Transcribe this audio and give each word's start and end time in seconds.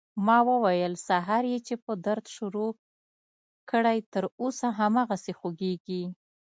ما 0.25 0.37
وويل 0.49 0.93
سهار 1.07 1.43
يې 1.51 1.59
چې 1.67 1.75
په 1.83 1.91
درد 2.05 2.25
شروع 2.35 2.71
کړى 3.69 3.97
تر 4.13 4.23
اوسه 4.41 4.67
هماغسې 4.79 5.31
خوږېږي. 5.39 6.03